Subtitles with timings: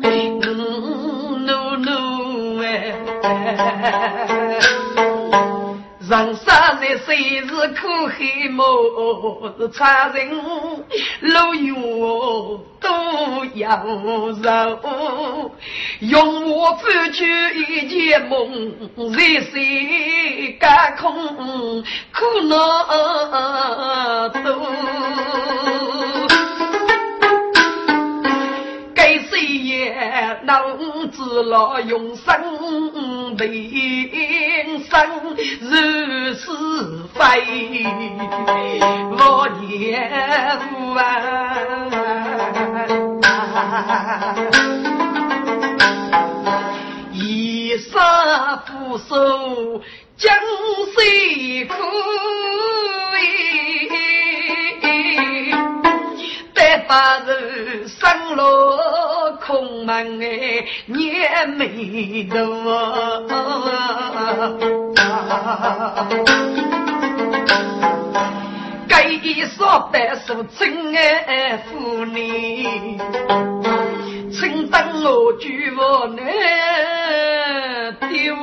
[0.00, 0.40] 明，
[1.46, 1.88] 怒怒
[2.62, 2.64] 哎。
[6.08, 10.30] 人生在世是苦海莫，是差人
[11.20, 11.74] 路远
[12.80, 12.88] 都
[13.54, 13.66] 要
[14.40, 14.46] 受。
[15.98, 18.36] 用我付出一件梦，
[18.96, 19.52] 人世
[20.60, 21.82] 干空，
[22.14, 24.46] 苦恼多。
[30.46, 33.44] 能知了永生的
[34.88, 34.90] 生
[35.60, 36.46] 如是
[37.12, 37.20] 非，
[39.10, 39.98] 我也
[40.70, 40.94] 无
[47.12, 49.82] 一杀不收，
[50.16, 50.32] 将
[50.94, 51.74] 谁苦？
[56.54, 62.36] 白发人生落空门哎，眼眉头
[68.88, 72.98] 该一说白说真爱妇女，
[74.32, 76.26] 请等我举我难
[78.10, 78.36] 丢。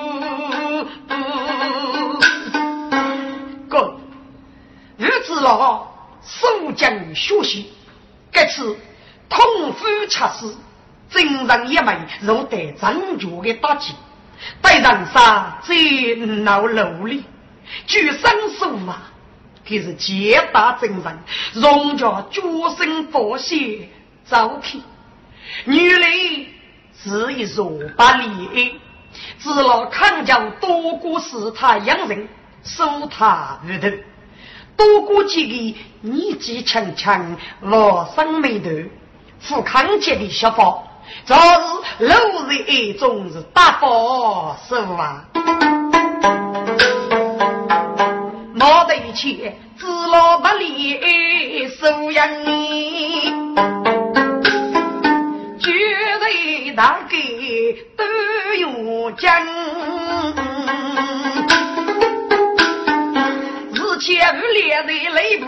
[3.68, 3.94] 哥，
[4.98, 5.86] 日子老，
[6.22, 7.74] 守将学习。
[8.32, 8.78] 这次
[9.28, 10.56] 痛夫恰死，
[11.14, 13.94] 精神一枚如得长脚的打击，
[14.62, 17.24] 对人杀最恼努力，
[17.86, 18.22] 举身
[18.58, 18.98] 手法，
[19.68, 21.20] 可是皆大精神，
[21.54, 22.42] 容着决
[22.78, 23.88] 心佛血
[24.26, 24.82] 早起。
[25.66, 26.02] 女人
[27.02, 28.80] 是一弱把利
[29.40, 32.28] 知道抗将多过是他养人，
[32.64, 33.88] 守他于头。
[34.76, 38.70] 多过几个年纪轻轻、老生眉头、
[39.40, 40.84] 富康杰的小伙，
[41.26, 45.26] 这是路人一种是大宝是啊！
[48.54, 53.34] 没得钱，知老不离收养你，
[55.60, 55.72] 绝
[56.20, 58.04] 对大给都
[58.56, 59.32] 有讲。
[64.00, 65.46] 千五列在内部，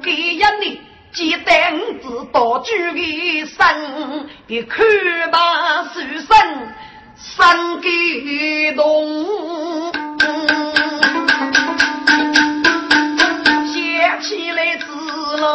[0.00, 0.78] 给一年
[1.14, 3.56] 几担子多举的身，
[4.48, 4.84] 的看
[5.30, 6.36] 把书生
[7.16, 7.88] 三感
[8.74, 8.82] 动，
[13.72, 14.86] 想起来子
[15.36, 15.48] 了，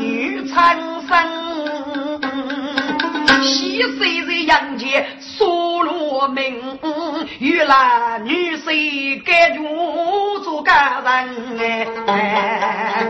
[0.00, 0.76] 女苍
[1.06, 1.14] 生，
[3.40, 5.06] 西岁在阳间。
[5.20, 6.42] 所罗门，
[7.44, 11.58] 原来女婿该入做家人
[12.08, 13.06] 哎，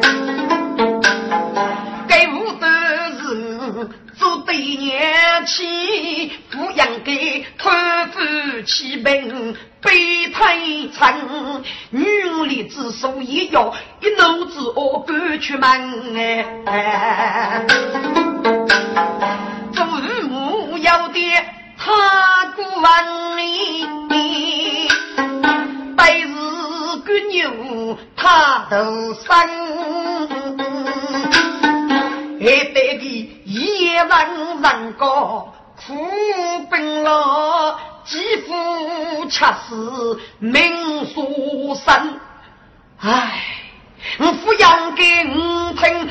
[2.08, 2.66] 该无的
[3.22, 3.88] 是
[4.18, 7.70] 做对年妻，抚养给托
[8.12, 8.18] 付
[8.66, 10.58] 妻本备胎
[10.92, 12.04] 成，女
[12.46, 16.16] 里之所以要一怒之恶赶出门
[16.66, 17.64] 哎，
[19.72, 21.20] 做父母要的。
[21.76, 23.04] 他过万
[25.96, 26.28] 白日
[27.04, 28.74] 赶牛他头
[29.14, 29.26] 生，
[32.40, 33.04] 还得个
[33.44, 34.12] 夜晚
[34.62, 35.86] 人高苦
[36.70, 42.18] 奔了，肌肤恰似命所生，
[43.00, 43.42] 唉。
[44.18, 46.03] 我抚养给我听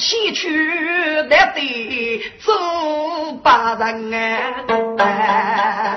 [0.00, 4.14] 话，我去得得做八人
[4.98, 5.96] 啊！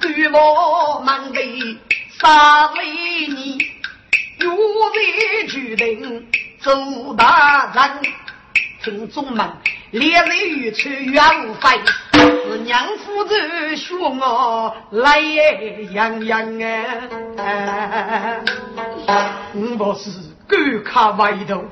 [0.00, 1.78] 举我满地
[2.18, 3.58] 杀为你，
[4.40, 6.26] 有为决定
[6.60, 8.00] 做大人，
[8.82, 9.46] 听众们，
[9.90, 11.22] 烈日欲出远
[11.60, 11.78] 飞。
[12.48, 15.20] 是娘夫子说我来
[15.90, 16.40] 洋洋
[17.36, 18.40] 啊！
[19.54, 20.10] 我不是
[20.48, 21.64] 狗看外头。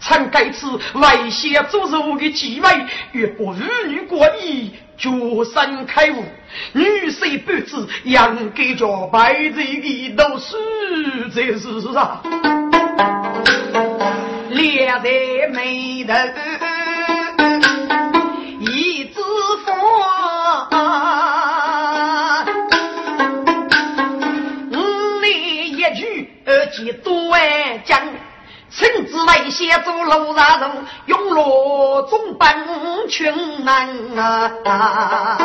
[0.00, 2.68] 曾该此外邪做肉的机会，
[3.12, 5.08] 越不儿女过意，决
[5.44, 6.24] 身开悟。
[6.72, 10.56] 女婿不知养给着白贼的都是
[11.32, 12.20] 这是啊，
[14.50, 16.12] 列在眉头
[18.60, 19.20] 一枝
[19.64, 19.72] 花，
[26.88, 27.36] 而几多
[27.84, 28.00] 讲。
[28.70, 30.70] 臣子为先做路上人，
[31.06, 35.38] 用罗中本群难啊！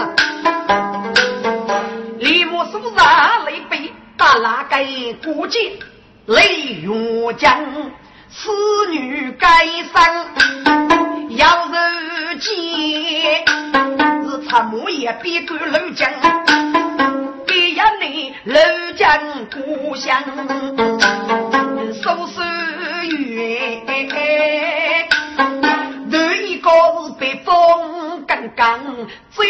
[2.19, 4.85] 李牧手上雷背打拉盖
[5.23, 5.79] 过节，
[6.25, 7.63] 雷月将
[8.29, 8.51] 此
[8.91, 10.03] 女该生
[11.29, 12.51] 要人见，
[14.29, 16.11] 是参谋也别过楼江，
[18.09, 18.59] 你楼
[18.97, 19.07] 江
[19.49, 20.21] 故乡，
[22.03, 22.41] 收拾。
[26.11, 26.69] 头一个
[27.05, 28.79] 是北风刚刚
[29.31, 29.47] 最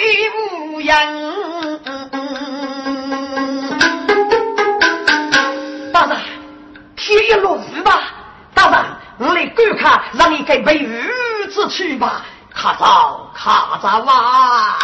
[0.69, 0.93] 无恙。
[5.91, 6.17] 大人，
[6.95, 8.01] 天一落雨吧？
[8.53, 8.85] 大人，
[9.17, 11.09] 我来观看，让你给梅雨
[11.51, 12.21] 子去吧。
[12.53, 14.77] 卡早卡早啊！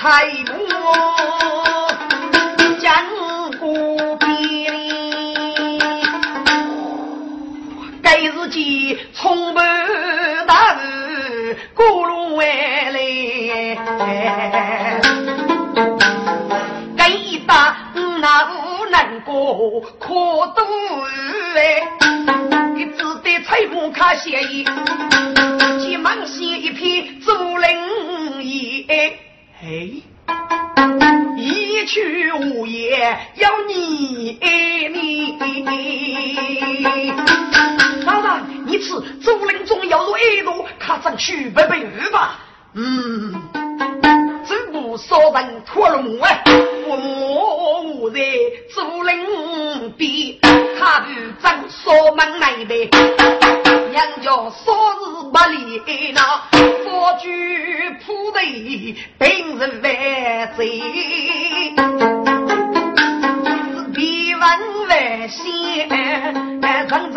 [0.00, 0.56] 五彩木
[2.80, 2.90] 江
[3.60, 4.16] 湖。
[8.02, 9.60] 该日记从不
[10.46, 13.76] 大日过路回来，
[16.96, 17.76] 该一打
[18.22, 20.64] 那无难过可多
[21.56, 21.82] 哎，
[22.96, 24.64] 只得彩木卡写意，
[25.78, 28.86] 急忙写一篇竹林意
[29.62, 30.02] 哎。
[31.36, 34.38] 一去无言，要你
[34.92, 35.38] 你。
[38.04, 42.38] 当然，你此竹林中要入一路，看上去拜拜日吧？
[42.74, 43.42] 嗯，
[44.72, 46.42] 不少人脱龙哎，
[46.86, 48.20] 我我在
[48.74, 50.36] 竹林边，
[50.78, 51.06] 他不
[51.40, 52.74] 正锁门来的。
[53.90, 56.20] 娘家少日不离那，
[56.84, 60.68] 佛具铺地，平日万岁，
[63.94, 65.88] 比万万仙，
[66.88, 67.14] 真真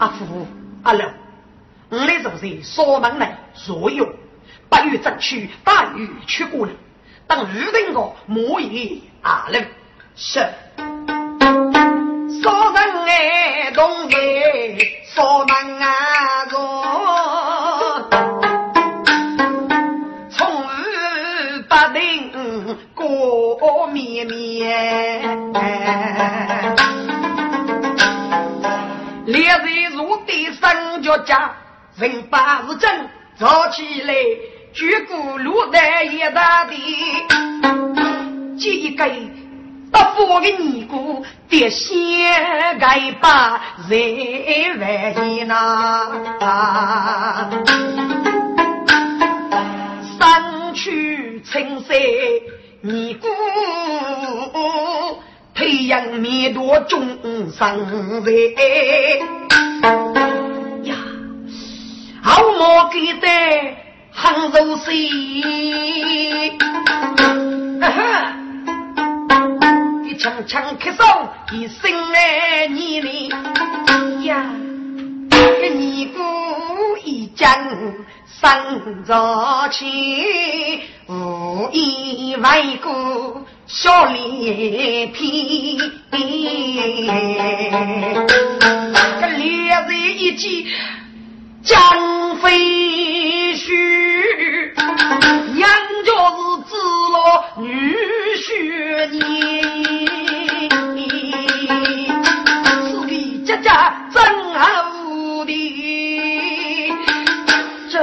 [0.00, 0.46] 阿福
[0.82, 1.06] 阿六，
[1.90, 3.36] 我来是不是锁门来？
[3.52, 4.10] 所有
[4.70, 6.72] 八月争取大雨去过了，
[7.26, 9.60] 等雨停个莫言阿六。
[10.16, 10.38] 是，
[12.42, 15.79] 少人爱东北，少门
[31.10, 31.50] 三脚架，
[31.96, 34.14] 人把是真早起来，
[34.72, 36.76] 举鼓落在一大地，
[38.56, 39.04] 接一个。
[39.90, 41.98] 大夫的尼姑得先
[42.78, 46.06] 该把人万呐，
[50.16, 51.96] 三去青山
[52.82, 53.26] 尼姑，
[55.54, 57.18] 培养弥多众
[57.50, 58.54] 生人，
[62.22, 63.28] 好莫给的
[64.12, 66.58] 很柔细。
[70.18, 71.02] 枪枪开手，
[71.50, 73.28] 一生来你哩
[74.26, 74.44] 呀！
[75.30, 76.20] 个尼姑
[77.02, 77.50] 一讲
[78.26, 85.78] 生着气，无意外过笑脸皮。
[89.20, 90.66] 个烈日一记
[91.62, 94.72] 江飞絮，
[95.54, 95.68] 娘
[96.04, 96.74] 家是子
[97.12, 97.94] 了女
[98.36, 99.18] 婿你。
[103.44, 104.22] 家家真
[104.54, 105.50] 好的，
[107.90, 107.94] 这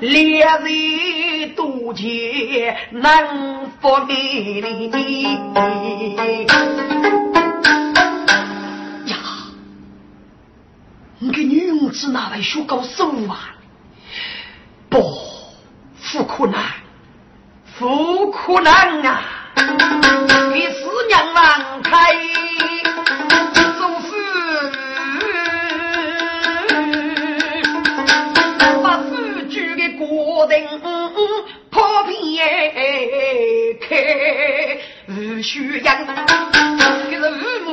[0.00, 3.26] 烈日多情难
[3.80, 5.26] 分离。
[11.20, 13.56] 你个女子哪来学高手啊？
[14.88, 15.02] 不，
[16.12, 16.62] 不可难，
[17.76, 19.20] 不可难啊！
[20.54, 22.14] 你四娘难开，
[23.52, 24.08] 总是
[28.80, 29.16] 把夫
[29.50, 30.54] 君的果子
[31.68, 32.38] 破皮
[33.80, 36.06] 开，不学样，
[37.10, 37.67] 就是。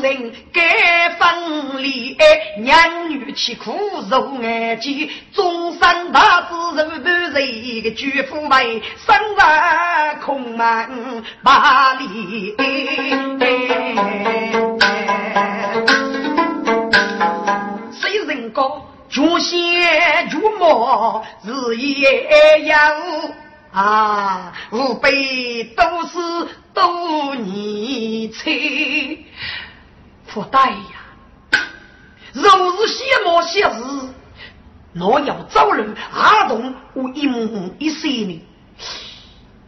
[0.00, 2.16] 人该分离，
[2.58, 12.54] 娘女凄苦受爱煎，终身大志如半水，个举夫为生在空门八里。
[17.92, 18.86] 谁人高？
[19.10, 22.94] 祖先祖母日夜养
[23.72, 29.24] 啊，吾辈都是多年催。
[30.34, 31.60] 不对呀，
[32.32, 34.08] 若是羡慕些事，
[34.92, 38.42] 若要招人阿童我一母一岁呢，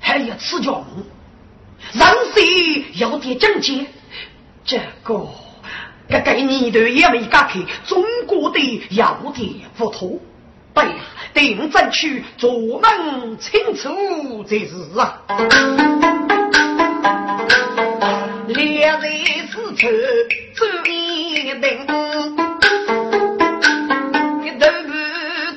[0.00, 0.84] 还要吃穷，
[1.92, 2.04] 人
[2.34, 3.86] 生要点正经，
[4.64, 5.28] 这个。
[6.08, 10.18] 这个年头也没改开，中国的要点不妥。
[10.74, 10.94] 对呀，
[11.32, 16.25] 定争取做门清楚这是啊。
[18.48, 19.88] 烈日似愁
[20.54, 21.92] 走一定，头
[24.84, 24.92] 部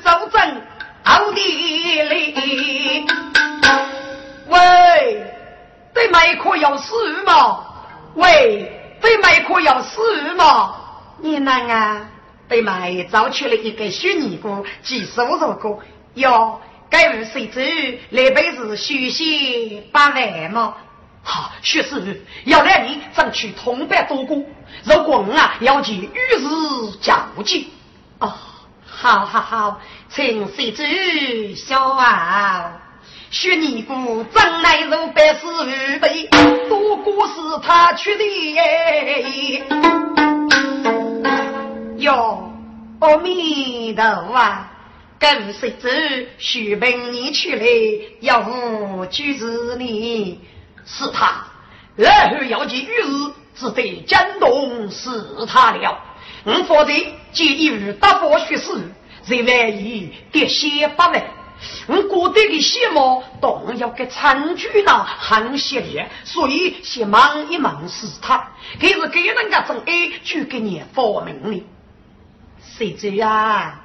[0.04, 0.62] 走正
[1.04, 3.06] 好地里。
[4.48, 4.58] 喂，
[5.94, 7.64] 对麦克要死吗？
[8.16, 8.76] 喂。
[9.02, 10.76] 对麦克要死吗？
[11.20, 12.10] 你能啊？
[12.50, 15.80] 对麦找出了一个虚尼姑，几十五十个
[16.16, 16.60] 哟。
[16.90, 20.76] 该位谁知那辈子学习八万吗？
[21.30, 24.44] 好，学士要来你争取同伴多过。
[24.84, 26.40] 如果我啊要去与日
[27.00, 27.70] 交集。
[28.18, 28.34] 哦，
[28.88, 32.82] 好好好，请谁知小王。
[33.30, 36.28] 学尼姑真乃如百事无备，
[36.68, 38.24] 多过是他去的。
[41.98, 42.52] 哟，
[43.02, 44.66] 阿弥陀佛，
[45.20, 45.88] 跟谁走？
[46.40, 50.40] 许本你去嘞，要我就是你，
[50.90, 51.46] 是他。
[51.96, 55.10] 然后要去玉日，只得江东是
[55.48, 56.00] 他了。
[56.46, 56.94] 我否则
[57.32, 58.72] 见一日大佛学士，
[59.22, 61.24] 在万一跌血八万。
[61.88, 71.64] 我过得的羡慕，动要给参军呢，很犀利，所以先忙一忙是他，可是给人家真爱就给你发明的。
[72.62, 73.82] 谁知呀，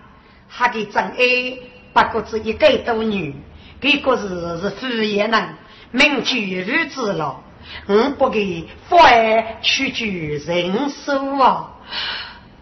[0.49, 1.59] 他的真爱
[1.93, 3.35] 不过是一个多女，
[3.81, 4.29] 这个是
[4.61, 5.57] 是敷衍人，
[5.95, 7.41] 名居日子了。
[7.87, 11.71] 我不给父爱屈居人手啊，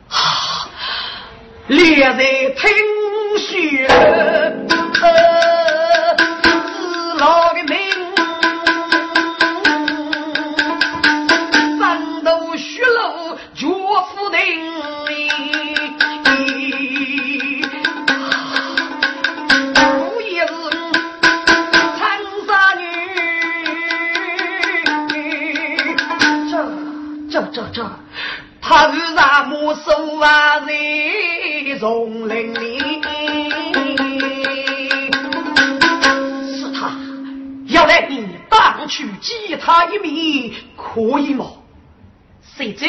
[0.09, 0.69] 啊，
[1.67, 2.71] 烈日喷
[3.39, 3.89] 血。
[6.69, 7.79] 自老的命，
[30.23, 30.61] 啊？
[30.61, 32.79] 在丛林里。
[37.67, 41.47] 要来你当去击他一命，可以吗？
[42.43, 42.87] 谁知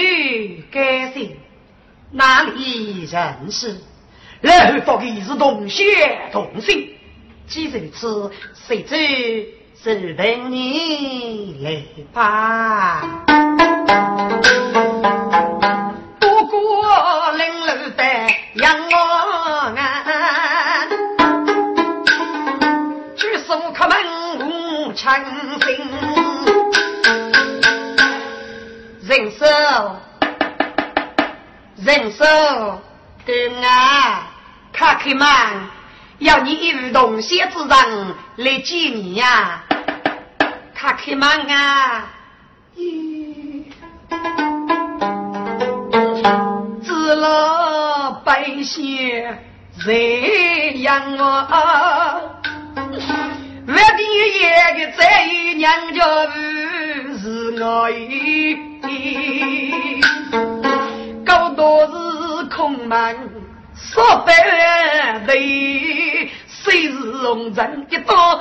[0.71, 1.37] 该谁
[2.11, 3.77] 哪里认识？
[4.41, 5.83] 然后发给是同血
[6.31, 6.89] 同姓，
[7.47, 9.47] 既如此，谁知
[9.81, 13.42] 是等你来吧。
[31.85, 32.81] 人生
[33.25, 34.27] 对啊，
[34.71, 35.53] 卡克曼，
[36.19, 39.63] 要你一语同写之人来见你呀，
[40.73, 42.05] 卡克曼啊，
[42.77, 43.65] 咦，
[46.85, 49.25] 知了百姓
[49.77, 51.47] 谁养我？
[53.65, 54.39] 我的一
[54.79, 58.55] 个在于娘家屋是我一，
[61.55, 63.17] 多是空门，
[63.75, 65.33] 说白的
[66.47, 68.39] 谁是红尘一道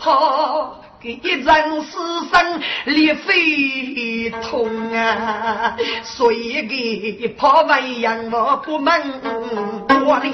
[0.00, 1.98] 跑，给一人死
[2.32, 9.20] 生立非同啊，所以给跑完养我不门
[10.04, 10.28] 我的。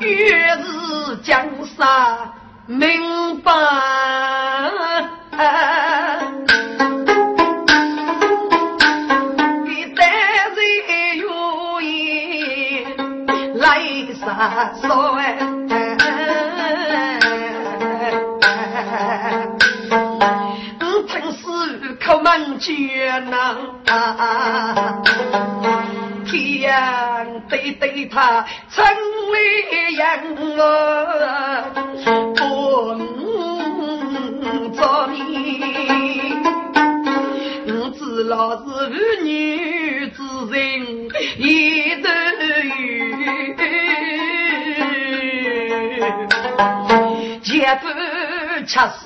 [0.00, 2.32] 越是江山
[2.66, 3.52] 明白，
[14.80, 15.36] 说哎，
[20.80, 21.42] 我听是
[21.96, 23.56] 口门绝呐，
[26.26, 26.32] 天
[27.48, 28.84] 对对他成
[29.32, 29.36] 为
[29.92, 30.00] 人
[30.56, 30.58] 我
[32.34, 32.38] 不
[34.74, 35.18] 做你，
[37.66, 38.62] 我只老是
[39.22, 41.08] 女子人
[46.64, 47.88] 一头鱼，前夫
[48.66, 49.04] 恰是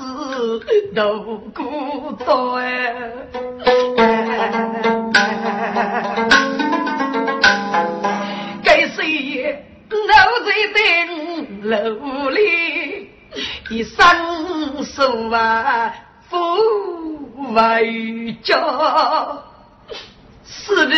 [0.94, 2.56] 独孤岛
[8.62, 10.76] 该谁老在等
[11.68, 13.10] 楼里，
[13.70, 15.92] 一生手啊
[16.28, 16.36] 富
[17.54, 18.54] 为家，
[20.44, 20.94] 是的，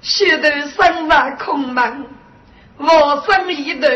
[0.00, 2.06] 现在生来空门，
[2.78, 3.88] 我生一头。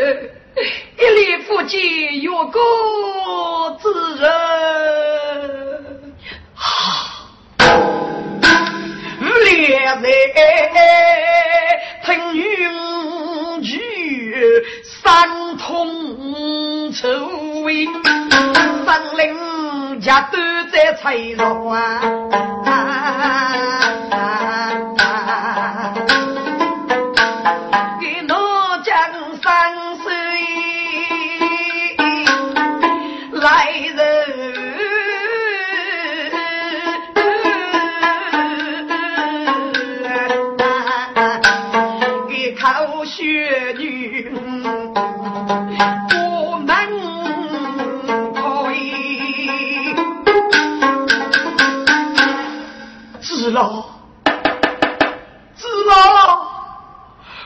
[0.99, 2.59] 一力夫妻有个
[3.81, 3.89] 之
[4.21, 4.29] 人，
[6.53, 6.65] 哈，
[9.19, 10.11] 两人
[12.03, 13.79] 听云句，
[15.03, 17.07] 三通愁
[17.63, 17.87] 味，
[18.85, 20.37] 三邻家都
[20.71, 22.01] 在催劳啊。
[53.51, 53.83] 老，
[55.55, 56.47] 知道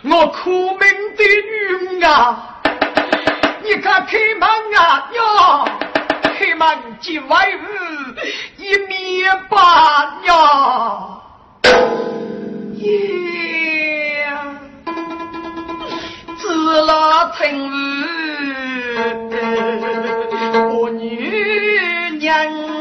[0.04, 0.80] 我苦命
[1.16, 1.24] 的
[1.98, 2.60] 女啊！
[3.64, 4.44] 你看开门
[4.78, 5.22] 啊呀，
[6.38, 6.68] 开门
[7.00, 7.62] 进外屋
[8.62, 9.56] 一面把
[10.26, 10.32] 呀，
[12.76, 14.28] 耶！
[16.38, 17.42] 知老听
[20.50, 22.73] 我，我女娘。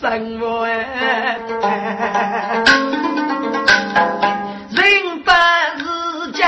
[0.00, 0.78] 生活，人
[5.24, 5.82] 不是
[6.32, 6.38] 讲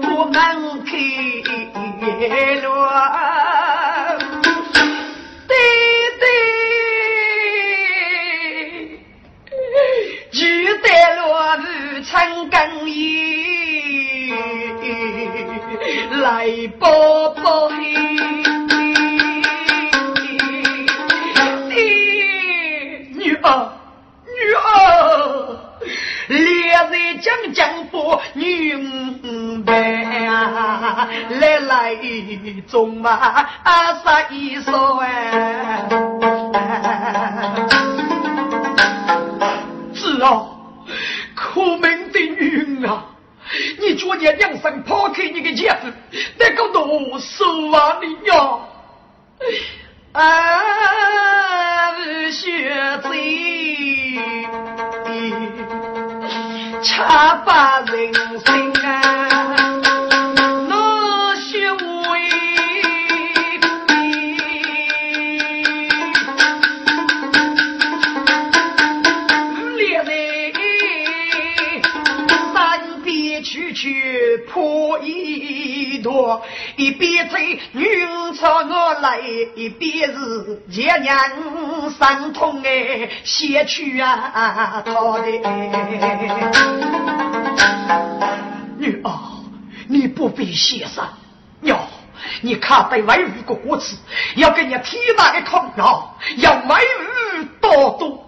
[0.00, 0.36] 不能
[0.84, 0.90] 开
[2.62, 2.66] 乱，
[32.68, 33.46] 中嘛
[34.04, 35.02] 杀一说
[76.78, 77.84] 一边追女
[78.38, 79.18] 朝我来，
[79.56, 81.18] 一边是前娘
[81.90, 85.26] 伤痛哎，先去啊，他的。
[88.76, 89.10] 女儿，
[89.88, 91.08] 你不必谢上。
[91.62, 91.80] 哟，
[92.42, 93.96] 你看对外语个国子，
[94.36, 98.24] 要给你天大的功劳，要外语多多。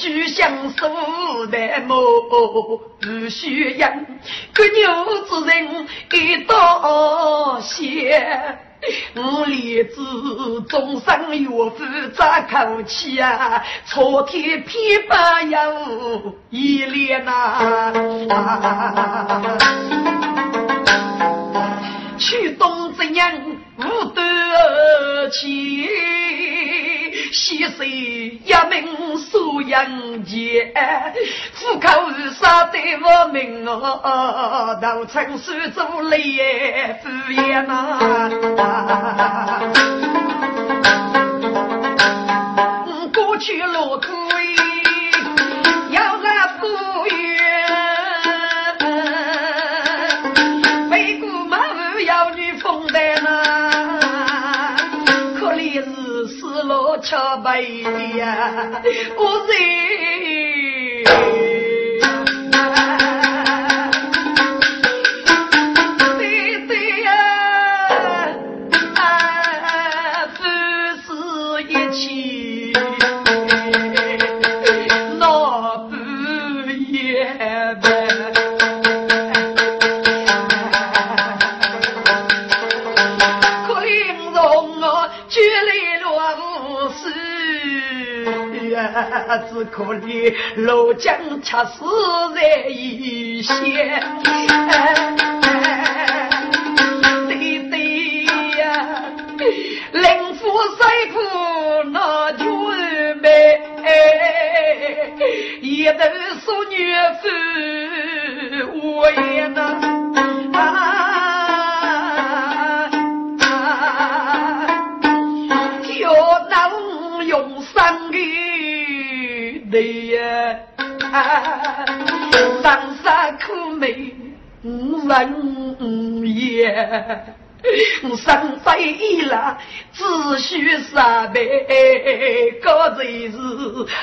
[0.00, 1.94] 要奴居相守的母，
[3.00, 3.92] 不需养
[4.54, 8.58] 个牛之人一道谢。
[9.14, 9.96] 我立志
[10.70, 11.84] 终生岳父
[12.16, 15.14] 这口气啊，朝天偏不
[15.50, 17.60] 有一脸呐，
[22.18, 23.30] 去东真阳
[23.80, 25.88] 无得起。
[27.32, 30.72] 西水一名苏阳间，
[31.54, 31.88] 户口
[32.32, 36.18] 杀得我命哦，都成苏州来
[37.02, 38.30] 敷衍呐。
[57.50, 57.60] 哎
[58.16, 58.80] 呀，
[59.16, 59.89] 不是。
[89.70, 91.84] 可怜老将恰死
[92.34, 95.09] 在一线。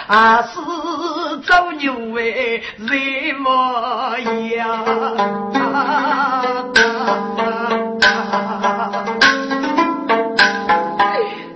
[0.08, 0.56] 啊是
[1.42, 4.18] 走牛哎，人模
[4.56, 4.86] 样。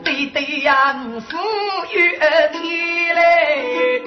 [0.04, 0.94] 对对呀，
[1.30, 1.38] 富
[1.94, 1.96] 裕
[2.52, 4.04] 天嘞，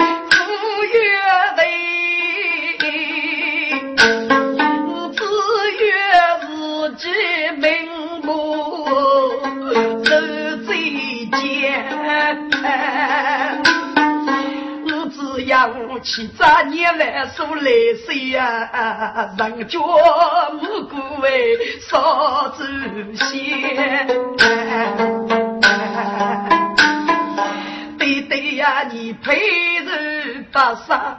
[16.04, 17.70] 要去扎年来数来
[18.04, 22.62] 岁呀，人家无辜为少祖
[23.14, 24.06] 先。
[27.98, 29.34] 对对呀，你配
[29.78, 31.18] 人八杀，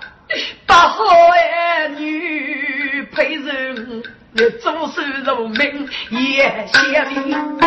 [0.68, 7.58] 八好儿女配人，你总是如命也贤明。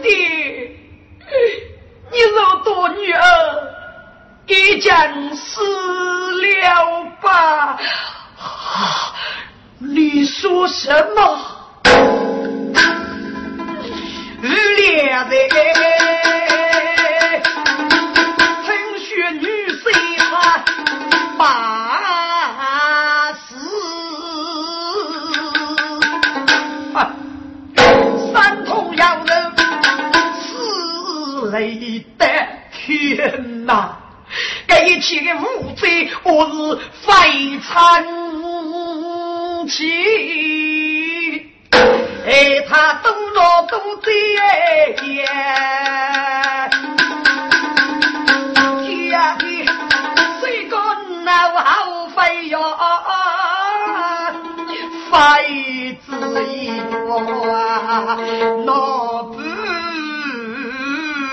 [0.00, 0.08] 爹，
[2.10, 3.20] 你若多女儿，
[4.46, 5.60] 已将死
[6.40, 7.78] 了吧？
[8.38, 9.14] 啊
[9.78, 11.38] 你说什么？
[14.42, 15.36] 日烈的
[18.64, 19.82] 陈雪女婿
[20.18, 20.62] 他
[21.38, 23.56] 把死，
[26.94, 26.96] 啊，
[28.32, 29.52] 三通要人
[30.36, 32.26] 死雷的
[32.70, 33.98] 天哪！
[34.76, 38.04] 这一切的无罪，我是非常
[39.68, 41.46] 气。
[42.26, 44.10] 哎，他都老都在
[45.04, 45.24] 耶，
[48.82, 49.44] 天呀的，
[50.40, 50.74] 谁讲
[51.24, 52.60] 那好费哟？
[55.12, 56.10] 费之
[56.52, 56.80] 一
[57.48, 58.18] 啊，
[58.66, 59.38] 那不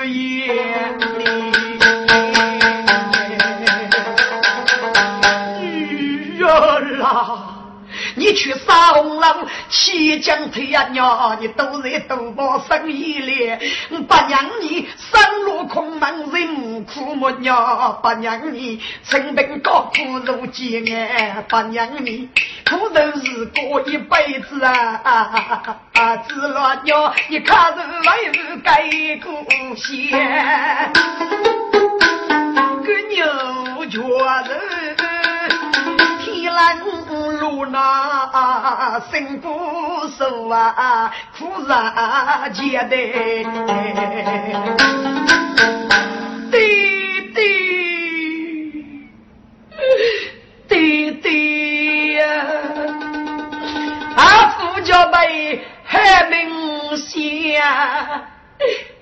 [0.05, 0.53] 也
[8.33, 13.49] 去杀红狼，七将退呀娘，你都在赌博生意里，
[13.89, 22.29] 不让你山路空门人苦木娘，不让你成本高苦如艰难，不让你
[22.69, 26.17] 苦头是过一辈子啊啊啊！
[26.17, 28.89] 子老娘，你看是为是该
[29.23, 29.43] 故
[29.75, 30.19] 乡，
[32.83, 33.99] 个牛角
[34.47, 34.51] 人。
[36.23, 36.79] 天蓝
[37.65, 39.49] 那辛苦
[40.17, 42.95] 受啊，苦啊结的，
[46.49, 46.55] 对
[47.33, 47.39] 对
[50.67, 52.21] 对对呀，
[54.15, 54.19] 啊，
[54.57, 57.61] 夫家辈还明显。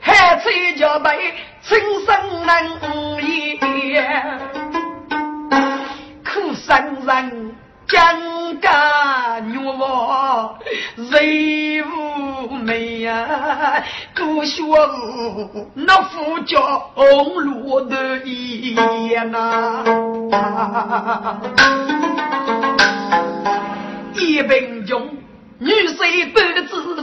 [0.01, 4.39] 还吹着被春生能言，
[6.23, 7.55] 苦生人
[7.89, 10.53] 将家女娃，
[11.09, 13.83] 谁无美呀？
[14.15, 14.61] 故学
[15.73, 16.91] 那副叫
[17.39, 18.75] 路的一
[19.31, 19.83] 呐，
[24.13, 25.09] 一贫穷。
[25.57, 26.61] 女婿不知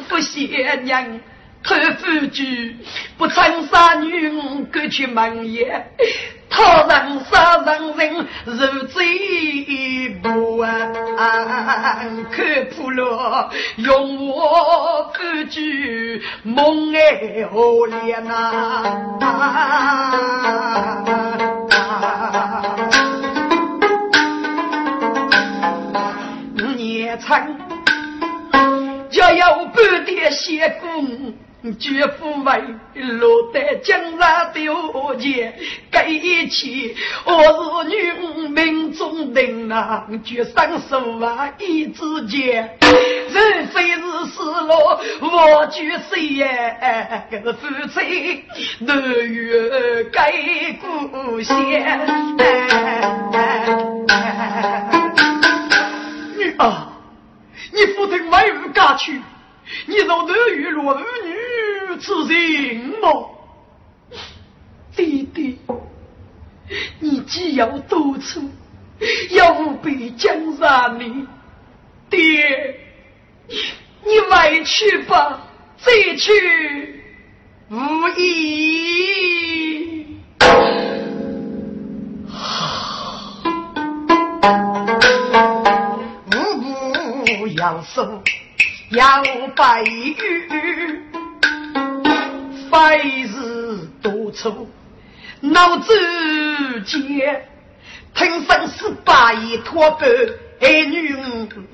[0.09, 1.20] 不贤娘，
[1.66, 2.76] 偷夫居
[3.18, 5.85] 不称杀女，赶去门也。
[6.48, 10.92] 他人杀人人如贼不安，
[12.31, 18.85] 看破了用我夫居梦爱何怜呐？
[26.76, 27.44] 年长。
[29.35, 31.35] 要半点血功，
[31.81, 32.62] 绝不为
[33.19, 35.55] 落得江山丢钱。
[35.90, 42.79] 这一切，我是女命中定啊，绝生手啊一之间。
[42.81, 47.25] 人非是死落，我举谁呀？
[47.31, 48.45] 这是夫妻
[48.81, 50.33] 难遇该
[50.81, 51.59] 故乡。
[56.37, 56.87] 女儿。
[57.73, 59.21] 你父亲没有嫁去，
[59.87, 63.09] 你都得遇落儿女之心吗？
[64.94, 65.59] 弟弟，
[67.00, 68.50] 你既要独处，
[69.31, 71.26] 要务必将让你
[72.09, 72.81] 爹，
[74.02, 77.02] 你你委屈吧，再去
[77.68, 80.07] 无益。
[86.33, 88.22] 无辜养生。
[88.96, 89.22] 要
[89.54, 90.16] 百玉，
[92.70, 94.66] 非是多愁。
[95.40, 95.92] 脑子
[96.80, 97.46] 间
[98.14, 100.06] 听生死百托白，
[100.61, 101.14] 儿女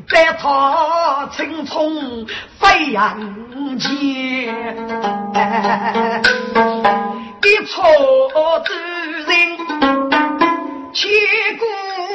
[0.08, 2.26] 在他青葱
[2.58, 3.20] 飞扬
[3.78, 3.88] 间，
[7.44, 7.86] 一错
[8.64, 8.74] 之
[9.22, 9.32] 人
[10.92, 11.08] 千
[11.56, 11.64] 古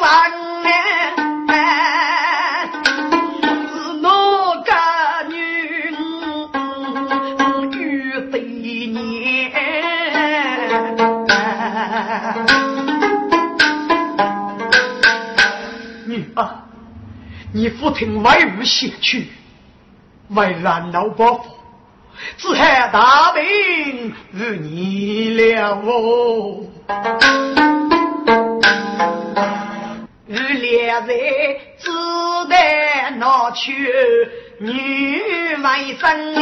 [0.02, 0.30] 万
[0.63, 1.97] 年。
[17.54, 19.28] 你父亲为吾写去，
[20.30, 21.44] 为燃老伯父，
[22.38, 26.66] 只害大病与你了哦。
[30.28, 31.18] 与两人
[31.80, 31.90] 只
[32.50, 33.72] 得拿去
[34.60, 35.22] 女
[35.56, 36.42] 为生哩，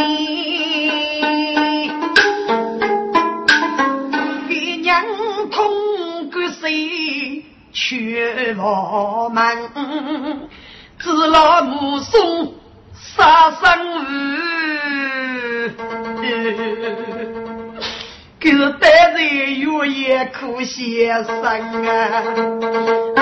[4.48, 5.06] 爹娘
[5.52, 10.50] 痛过谁去我们？
[11.06, 12.56] 是老母送
[12.96, 13.62] 杀生
[14.06, 15.72] 鱼，
[18.39, 21.44] 给是待人有眼苦先生
[23.15, 23.22] 啊！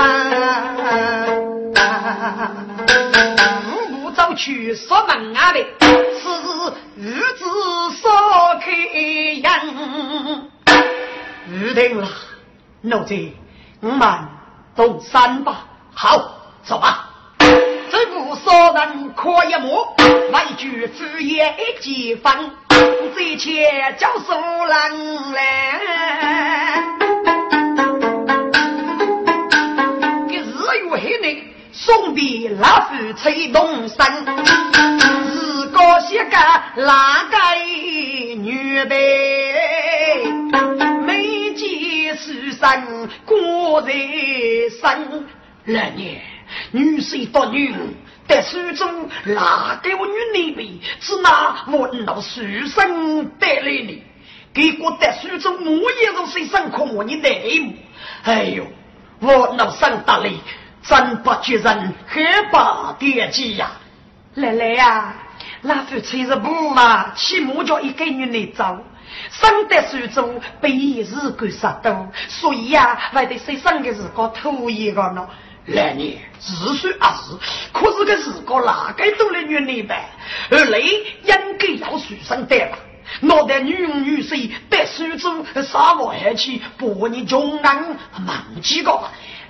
[3.68, 7.44] 五母早去锁门啊的，此日子
[8.02, 8.10] 少
[8.62, 8.72] 开
[9.42, 9.52] 阳。
[11.50, 12.08] 预定了，
[12.80, 13.34] 奴才
[13.82, 14.08] 我们
[14.74, 15.66] 动山吧。
[15.94, 17.03] 好，走吧。
[18.34, 19.86] 这部少人可一目，
[20.50, 22.34] 一句敷衍几分，
[22.68, 25.40] 这且叫数人来。
[30.28, 30.46] 这日
[30.84, 34.26] 月黑内，送别老夫吹动身，
[35.00, 36.38] 自个些个
[36.78, 37.38] 哪个
[38.36, 38.96] 女的，
[41.06, 43.92] 没见书生过在
[44.82, 45.28] 身，
[45.66, 46.20] 来年。
[46.72, 47.74] 女婿多女，
[48.34, 49.96] 在书中哪个女
[50.34, 50.68] 那边
[51.00, 54.04] 是那闻到书生带来的？
[54.52, 57.76] 给我在书中我也是谁上课我你内幕？
[58.24, 58.66] 哎呦，
[59.20, 60.32] 我那上大雷，
[60.82, 63.70] 真不觉人害怕惦记呀！
[64.34, 65.14] 来来呀，
[65.62, 67.14] 那夫妻是不嘛？
[67.14, 68.84] 起码叫一个女来走，
[69.30, 75.28] 生在书中被日干杀到，所以呀，还得谁生的日光头一个呢？
[75.68, 77.40] 来年日虽二日，
[77.72, 80.04] 可是个自个哪个都来女内办，
[80.50, 80.88] 而你
[81.24, 82.78] 应该要随身带吧？
[83.22, 89.00] 脑袋女女婿带书中杀我下去，把你穷人忘记个。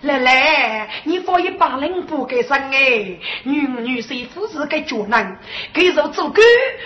[0.03, 5.39] 来来，你放一把人不给生哎，女女婿夫是个脚男，
[5.73, 6.41] 给肉做狗，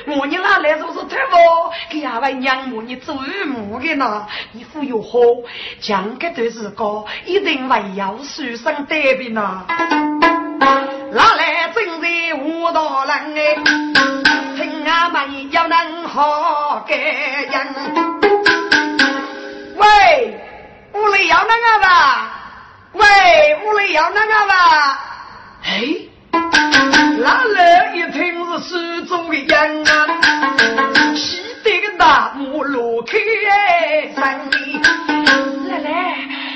[0.06, 3.16] 我你哪来如是太婆，给阿位娘母你做
[3.48, 4.28] 母的呢？
[4.52, 5.18] 你富有好，
[5.80, 9.66] 讲这段时光一定会要书生得病呐。
[11.12, 13.58] 哪来正在无道人哎？
[14.56, 17.68] 请阿妹要能好个人。
[19.76, 20.40] 喂，
[20.94, 22.37] 屋里要那个吧？
[22.98, 25.00] 喂，屋里要那个吧？
[25.64, 25.96] 哎。
[27.20, 29.90] 那人一听是苏州的人啊，
[31.16, 33.18] 西得个大幕落开
[34.16, 34.80] 生意。
[35.68, 35.90] 来来，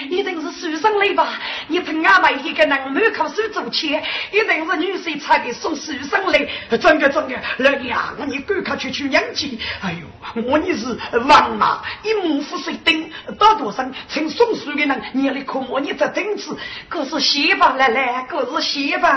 [0.10, 1.28] 一定是书生来吧？
[1.72, 3.90] 你听俺们一个人满口苏州腔，
[4.30, 6.46] 一定是女婿差的送书上来。
[6.70, 9.48] 真的真的，老娘你赶快去去娘家。
[9.82, 16.58] 哎呦，我你是王马一母夫水丁，大多生请送书的人，你来看我你这钉子，
[16.90, 19.08] 可是媳妇来来，可是媳妇。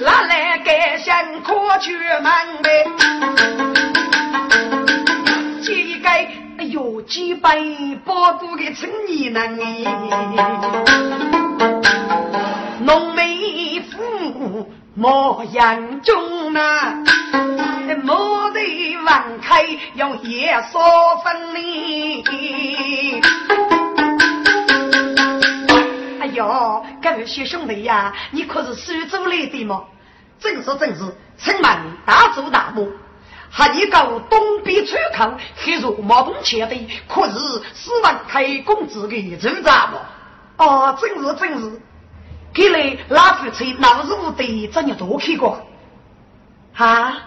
[0.00, 2.22] 拿来给香可去门
[2.62, 3.97] 呗，
[6.70, 7.56] 有几百
[8.04, 9.58] 包多的成年人
[12.84, 16.94] 农民妇模样中啊，
[18.02, 22.22] 莫得忘开用夜烧分离。
[26.20, 29.84] 哎呦，各位小兄弟呀，你可是苏州来的吗？
[30.38, 31.70] 正是正是，城门
[32.04, 32.90] 大走大幕，
[33.50, 36.76] 还一个东边出口，黑如毛棚前的，
[37.08, 37.38] 可是
[37.74, 39.98] 四万开公子的州长吗？
[40.58, 41.80] 哦，正是正是，
[42.52, 45.66] 看来老夫妻闹日的真要多看过。
[46.74, 47.18] 啊，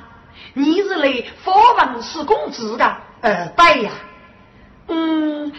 [0.53, 1.53] 你是来访
[1.93, 2.97] 问四公子的？
[3.21, 3.91] 呃，对呀。
[4.87, 5.51] 嗯，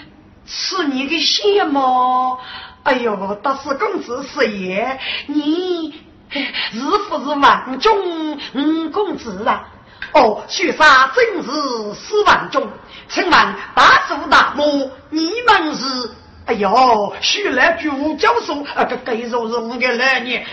[0.45, 2.39] 是你的羡慕。
[2.83, 5.93] 哎呦，大师公子是也，你
[6.31, 9.69] 是不是王中五公子啊？
[10.13, 12.69] 哦，许杀正是四万中，
[13.09, 13.33] 请问
[13.75, 16.11] 大叔大母，你们是？
[16.45, 20.45] 哎呦，许来朱教授，啊，这该说是五个来年，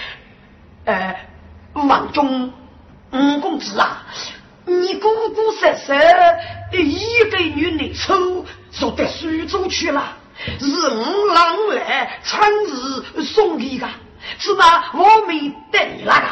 [0.86, 1.16] 呃，
[1.74, 2.54] 王中
[3.12, 4.04] 五公子啊，
[4.66, 5.98] 你姑姑婶婶
[6.72, 10.16] 一个女的抽，说到苏州去了。
[10.58, 13.86] 是五郎来亲自送给的，
[14.38, 16.28] 是那我没得那个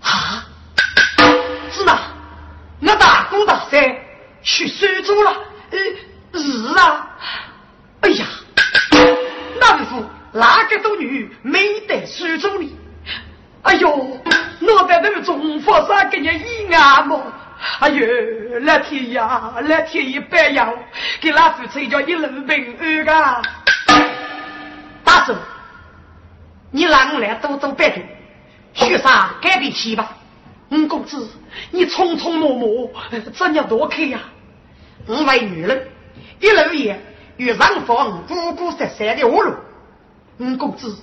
[0.00, 0.46] 啊？
[1.70, 1.98] 是那
[2.86, 3.78] 我大哥大嫂
[4.42, 5.32] 去苏州了？
[5.70, 7.10] 呃，是啊。
[8.00, 8.26] 哎呀，
[9.60, 12.76] 那不哪个都女没得苏州里？
[13.62, 17.32] 哎呦，我在那个中佛山给你一眼么？
[17.80, 18.06] 哎呦，
[18.60, 20.76] 老天呀，老天爷白要
[21.20, 23.42] 给老夫妻叫一路平安噶。
[25.02, 25.34] 大叔，
[26.70, 28.02] 你让我来多多拜托，
[28.74, 30.12] 学啥改变去吧。
[30.74, 31.28] 五公子，
[31.70, 34.18] 你匆匆忙忙，怎样多开呀？
[35.06, 35.86] 五位女人
[36.40, 37.00] 一路也
[37.36, 39.54] 与上房姑姑十三的活路。
[40.38, 40.96] 五公子，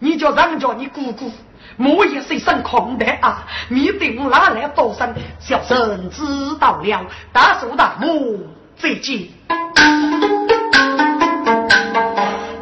[0.00, 1.30] 你叫让叫你姑姑。
[1.76, 3.46] 莫也是一身空的啊！
[3.68, 5.14] 你对我哪来多生？
[5.38, 6.22] 小生知
[6.58, 8.44] 道了，大叔大母
[8.76, 9.28] 再见。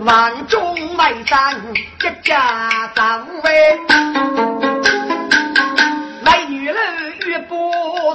[0.03, 3.03] 万众为战，一家走
[3.43, 3.81] 为，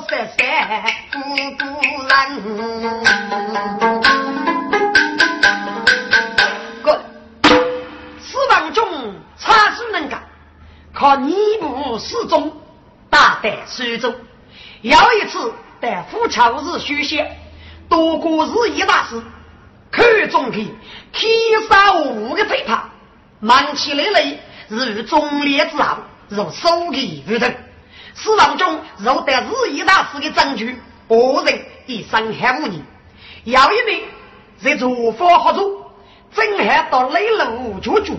[0.01, 1.19] 十三，孤
[1.57, 1.63] 孤
[2.03, 2.11] 人。
[6.83, 7.01] 哥，
[8.19, 10.23] 四万众，差事能干。
[10.93, 12.51] 靠尼布四中
[13.09, 14.13] 大胆苏州，
[14.81, 17.23] 有一次在富桥日学习，
[17.89, 19.21] 多过日一大事，
[19.91, 20.75] 看中的
[21.11, 21.31] 天
[21.69, 22.89] 上五个飞盘，
[23.39, 24.37] 忙起来来
[24.67, 25.97] 如忠烈之后，
[26.29, 27.53] 如手艺如等。
[28.15, 32.81] 死亡中若得日一大事的证据，二人已伤害无人。
[33.43, 34.03] 有一名
[34.63, 35.91] 在厨房合作，
[36.33, 38.17] 正好到雷路求助，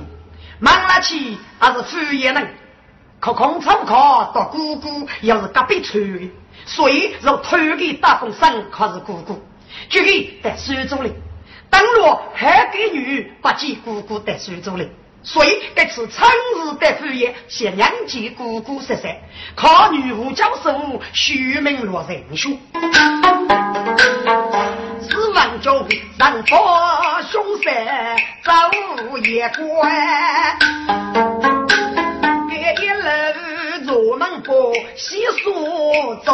[0.60, 2.54] 忙了起还是副业人。
[3.18, 6.30] 可空仓考到姑姑又是隔壁村，
[6.66, 9.42] 所以若偷给大公生可是姑姑，
[9.88, 11.12] 就给在苏州里。
[11.70, 14.88] 当若还给女不见姑姑在苏州里，
[15.26, 16.24] 所以这次亲
[16.54, 19.10] 自带副业向娘见姑姑说说，
[19.56, 22.56] 靠女巫教授徐明落人兄，
[25.02, 26.56] 四万中人多
[27.28, 27.68] 凶杀
[28.44, 30.56] 走也关。
[33.88, 36.32] 我们不细说着，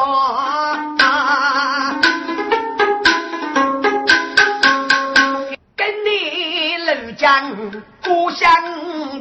[7.22, 7.54] 你老江
[8.02, 8.50] 故乡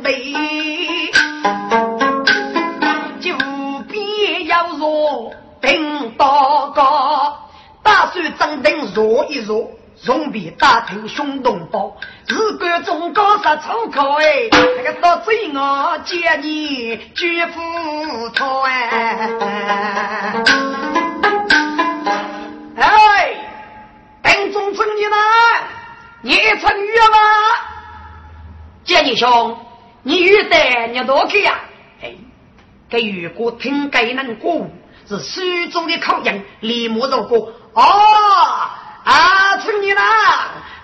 [0.03, 0.35] 比，
[3.21, 3.37] 就
[3.91, 5.31] 必要说
[5.61, 7.47] 顶高高，
[7.83, 9.69] 打算张灯坐一坐。
[10.03, 11.95] 总比大庭胸动包，
[12.27, 17.61] 如果中高杀出口哎，那个到最我见你绝不
[18.29, 19.29] 脱哎！
[22.77, 23.35] 哎，
[24.23, 25.15] 等中正你呢？
[26.23, 27.17] 你成约吗？
[28.91, 29.57] 见你兄，
[30.03, 31.61] 你遇得你多去呀？
[32.01, 32.13] 哎，
[32.89, 34.67] 给如果听该能过
[35.07, 37.81] 是书中的口音，立马就过哦。
[39.03, 40.03] 啊，村里啦，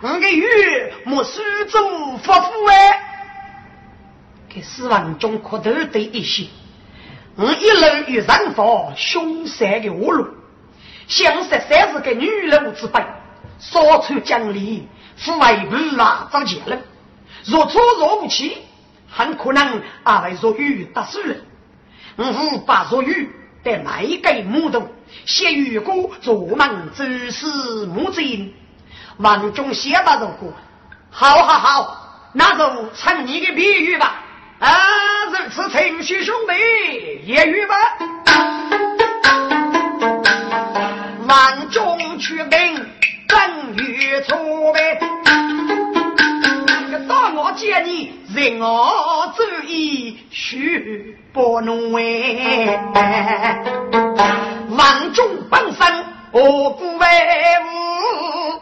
[0.02, 0.46] 我个鱼
[1.04, 3.00] 莫苏州发福哎，
[4.48, 6.48] 给四万中可头的一些，
[7.36, 10.30] 我一路遇上佛凶残的恶路，
[11.10, 13.04] 想十三是个女人之辈，
[13.60, 14.88] 少出讲理，
[15.18, 16.80] 富为不啊遭劫了，
[17.48, 18.58] 若错若无气，
[19.10, 21.42] 很可能啊为若鱼打死人，
[22.18, 23.32] 我把若鱼
[23.64, 24.88] 得卖给木头。
[25.26, 28.22] 写玉歌，做梦走死木子
[29.18, 30.54] 王中写把如歌，
[31.10, 34.22] 好好好，那就唱你的比喻吧。
[34.60, 34.70] 啊，
[35.32, 37.76] 如此情绪兄弟，言语吧。
[41.26, 42.86] 王中取兵，
[43.28, 45.00] 正月初呗。
[47.58, 52.80] 见你，人我走一许不能为。
[54.70, 57.08] 万众本身何不为
[57.66, 58.62] 伍？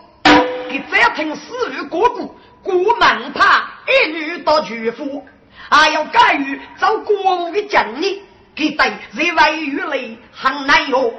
[0.69, 2.33] 给再听死于国故，
[2.63, 5.25] 国门怕一女到巨富，
[5.69, 8.21] 还要干预找国母的奖励，
[8.55, 11.13] 给对人为于累很难哟。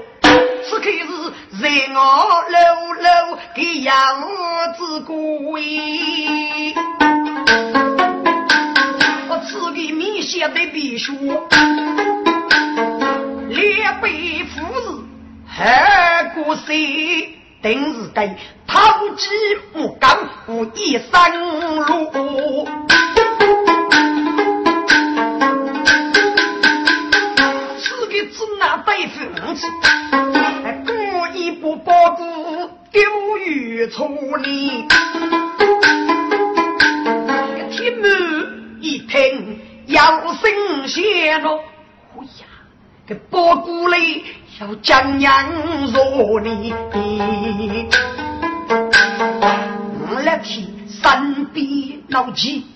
[0.64, 0.97] 此刻是
[1.62, 2.01] 人我
[2.51, 4.22] lâu lâu 给养
[4.72, 6.74] 子贵，
[9.29, 11.13] 我此个明显的必须。
[13.49, 15.05] 两辈夫子
[15.47, 17.33] 何过谁？
[17.63, 18.37] 定是给
[18.67, 18.77] 偷
[19.17, 19.29] 鸡
[19.75, 21.11] 木刚无一生
[21.87, 22.69] 路。
[27.79, 29.67] 此个只拿对付五子，
[30.87, 30.93] 故
[31.35, 32.23] 意不报子
[32.93, 33.03] 丢
[33.39, 34.05] 于处
[34.37, 34.87] 理。
[37.87, 41.61] 天门一听要升仙了，
[42.16, 42.47] 哎呀！
[43.07, 44.24] 这包谷里
[44.61, 45.47] 要将娘
[45.93, 46.74] 若你，
[50.11, 52.66] 我来替三边闹起，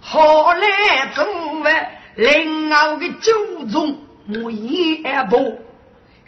[0.00, 1.24] 好来做
[1.64, 3.32] 完另外的酒
[3.72, 3.98] 中
[4.44, 5.58] 我也不，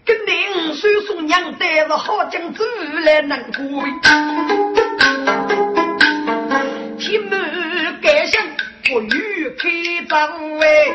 [0.04, 2.64] 跟林叔叔娘带着好将走
[3.04, 3.84] 来难过。
[7.02, 8.40] 天门盖上
[8.84, 10.94] 不与开张喂。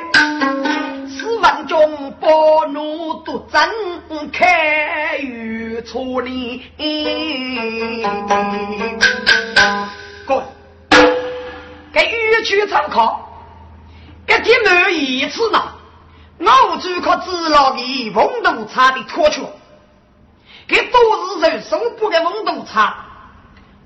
[1.42, 6.64] 万中暴怒独真开玉错里，
[10.26, 10.44] 各位，
[11.92, 13.30] 给玉去参考，
[14.26, 15.62] 给天门一次呢，
[16.40, 19.42] 我就靠知老的温度差的脱去，
[20.68, 23.06] 给都是人手部的温度差，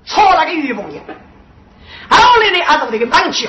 [0.06, 1.00] 抄那个玉朋友，
[2.12, 3.48] 后来呢，还是那个满桥。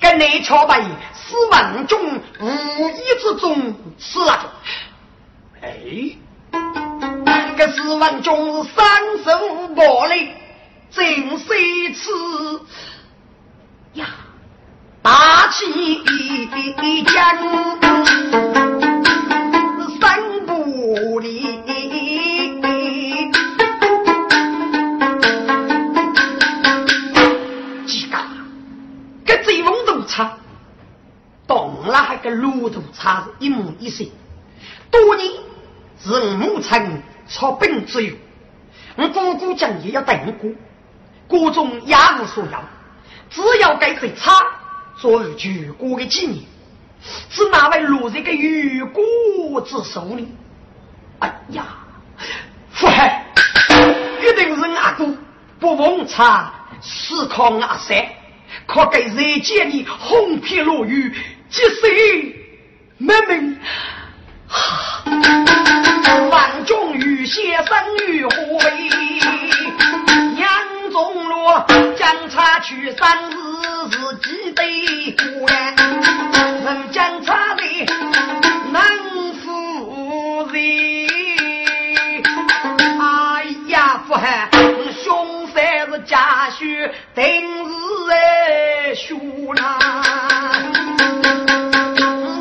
[0.00, 1.98] 跟内朝白是文中
[2.38, 4.48] 无意之中是那个，
[5.60, 6.16] 哎，
[7.56, 8.74] 个是文中三
[9.24, 10.36] 手宝嘞，
[10.92, 12.12] 真是一次
[13.94, 14.06] 呀，
[15.02, 17.36] 大气一将
[20.00, 21.47] 三不离。
[31.98, 34.12] 懂了，还跟路途差是一模一岁。
[34.90, 35.32] 多年
[36.02, 38.14] 是母亲操本之友，
[38.96, 40.50] 我姑姑讲也要等过，
[41.28, 42.62] 各种也无所要，
[43.30, 44.32] 只要给谁差，
[44.98, 46.44] 作为举国的纪念，
[47.30, 50.28] 是哪位落在个雨果之手里？
[51.18, 51.66] 哎呀，
[52.70, 53.26] 父海
[54.22, 55.14] 一定是阿哥
[55.58, 58.06] 不奉茶，死靠阿三，
[58.66, 61.14] 可给人间的红皮落雨。
[61.50, 62.36] 几岁
[62.98, 63.56] 妹妹，
[66.30, 67.76] 万众与先生
[68.06, 68.90] 与何为？
[70.36, 73.32] 杨中罗将差去三日
[73.90, 75.74] 是几对夫人，
[76.64, 77.62] 人将差的
[78.70, 78.82] 能
[79.34, 80.62] 夫人。
[83.00, 83.02] 哎
[83.68, 84.50] 呀，夫汉
[85.02, 89.18] 兄三是家婿，定是哎兄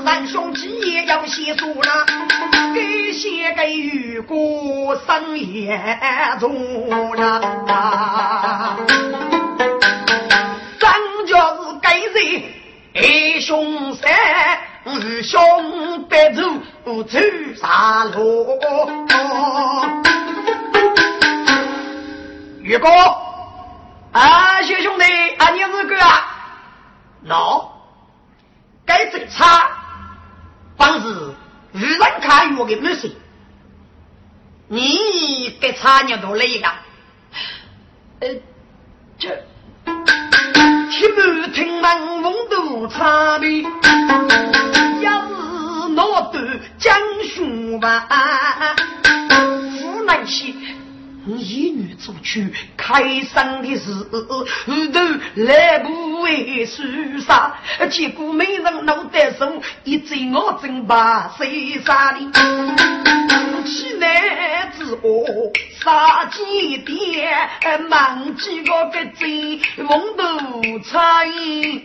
[0.04, 0.28] 郎。
[0.28, 2.06] 兄弟也要写书了，
[2.74, 5.80] 给写个雨过生也
[6.38, 8.76] 中啊，
[10.80, 10.92] 张
[11.26, 12.44] 家是该人
[12.94, 14.12] 爱凶残，
[15.00, 16.42] 日凶白走
[16.84, 17.04] 走
[17.56, 18.60] 啥路？
[22.62, 22.90] 雨哥，
[24.12, 25.06] 啊，小兄弟，
[25.38, 26.34] 啊，你是个啊？
[27.26, 27.67] 喏，该走
[29.30, 29.70] 差，
[30.78, 31.34] 方是。
[31.74, 33.12] 日人看我的没事，
[34.68, 36.68] 你给茶鸟多累个？
[38.22, 38.30] 呃，
[39.20, 39.30] 这
[40.90, 43.62] 听不听闻风度差别，
[45.02, 46.40] 要是脑袋
[46.80, 46.98] 讲
[47.36, 48.08] 雄吧，
[49.82, 50.54] 湖南些。
[51.36, 54.46] 一女出去开山的时候，
[55.36, 56.84] 来不为输
[57.20, 57.54] 杀，
[57.90, 62.20] 结果没人能得手，一嘴我真把谁杀的？
[63.66, 65.52] 起来之后
[65.82, 67.50] 杀几点？
[67.90, 71.80] 忙几个个贼梦都差一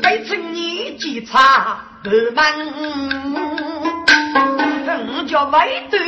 [0.00, 3.53] 该趁年纪差不慢。
[5.34, 5.98] 人家外头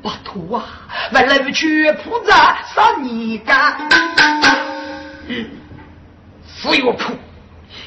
[0.00, 0.64] 不妥啊，
[1.12, 3.76] 为了去铺子杀你干。
[5.26, 5.50] 嗯，
[6.62, 7.18] 不要哭，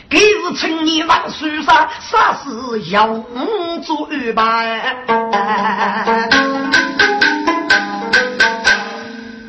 [0.09, 3.07] 给是趁你往书上杀死要
[3.81, 5.05] 做二百。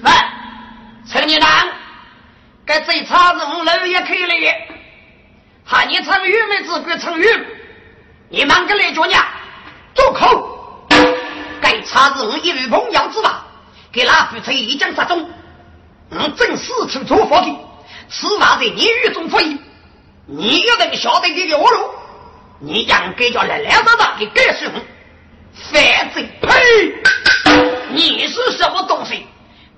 [0.03, 0.11] 喂，
[1.11, 1.51] 陈年长，
[2.65, 4.55] 该这茬子楼也可以了，
[5.65, 7.27] 喊你唱玉梅子，给唱玉，
[8.29, 9.21] 你忙个来叫娘，
[9.97, 10.55] 住口！
[11.61, 13.45] 该查是我一路朋友之法，
[13.93, 15.29] 给老夫妻一将杀中。
[16.11, 17.55] 我正四处做佛的，
[18.09, 19.59] 此话在你狱中发言，
[20.27, 21.91] 你要能晓得这个我路，
[22.61, 24.81] 你应该叫来两道的给告诉我。
[25.73, 26.95] 反正呸！
[27.91, 29.27] 你是什么东西？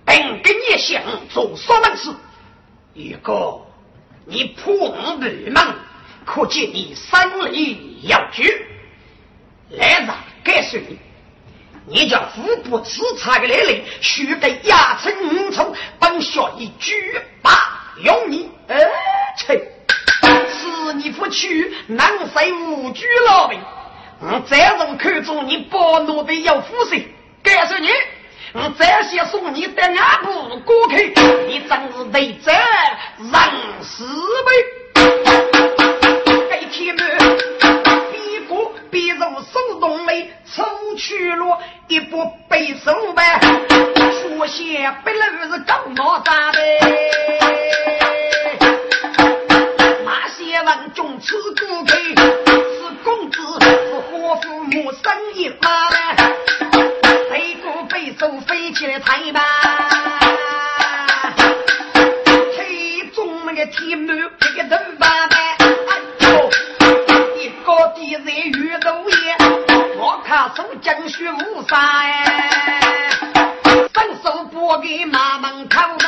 [0.04, 1.02] 本跟你想
[1.32, 2.10] 做什么事？
[2.92, 3.60] 一个，
[4.26, 5.66] 你破我门门，
[6.24, 8.66] 可见你生理要举。
[9.70, 10.06] 来人，
[10.44, 10.98] 告诉你。
[11.86, 17.50] 你叫腹部刺差的来人，须得压成五重，本小一举把
[18.02, 18.50] 用你。
[18.68, 18.76] 而
[19.36, 19.54] 且，
[20.48, 23.60] 是你不去，难谁无拘老命？
[24.20, 27.08] 我再从看中你暴怒的有福气，
[27.42, 27.88] 告诉你，
[28.52, 31.14] 我再先送你的阿布过去，
[31.48, 33.32] 你真是得这人
[33.82, 34.06] 死
[34.44, 34.52] 呗！
[36.50, 37.59] 该天门。
[39.52, 40.64] 逼入手动里，抽
[40.96, 46.58] 去了一部背手板，书写背篓是高毛扎的。
[50.04, 52.14] 马先问中此顾客是
[53.02, 53.66] 公子是
[54.10, 55.96] 何父母生一马呢？
[57.30, 59.40] 背过背手飞起来抬吧，
[63.12, 64.76] 中那个天门这个头
[70.30, 73.10] 我看手将血无杀哎，
[73.92, 76.06] 伸手拨给马门口呗。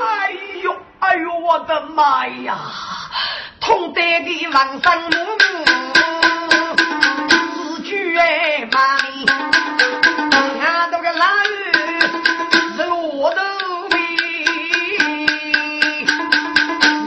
[0.00, 2.56] 哎呦哎呦我的妈呀，
[3.60, 5.64] 痛得的王生母母，
[7.76, 9.26] 自举哎妈咪，
[10.58, 11.50] 俺都个拉玉
[12.78, 13.42] 是骆头
[13.90, 13.98] 尾，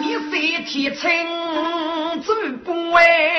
[0.01, 1.25] 你谁提亲？
[2.91, 3.34] 喂，妈！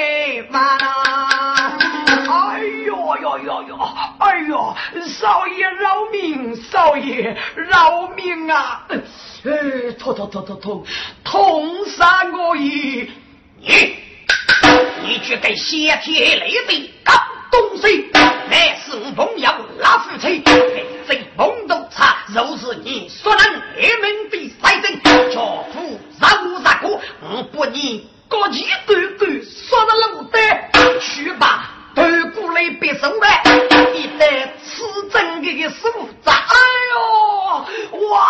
[4.19, 4.77] 哎呦，
[5.07, 6.55] 少爷饶命！
[6.71, 8.87] 少爷饶命啊！
[8.91, 10.87] 哎，痛痛痛痛痛，
[11.25, 13.11] 痛杀我意！
[13.59, 13.97] 你，
[15.03, 17.15] 你却给先天雷的搞
[17.51, 18.11] 东西，
[18.51, 20.43] 乃是我朋友拉夫妻，
[21.09, 25.01] 这蒙都差，若是你所能灭门的赛阵，
[25.33, 26.29] 叫夫杀
[26.63, 28.11] 杀我，我不你。
[28.29, 30.39] 高级狗狗说的路的，
[31.01, 32.03] 去把头
[32.35, 33.43] 过来别手呗，
[33.95, 36.31] 一旦吃真的的师傅咋？
[36.31, 36.55] 哎
[36.93, 36.99] 呦，
[38.11, 38.21] 哇！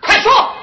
[0.00, 0.54] 快说，